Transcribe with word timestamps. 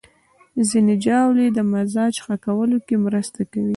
ځینې 0.69 0.93
ژاولې 1.03 1.47
د 1.51 1.59
مزاج 1.71 2.13
ښه 2.23 2.35
کولو 2.45 2.77
کې 2.87 2.95
مرسته 3.05 3.41
کوي. 3.51 3.69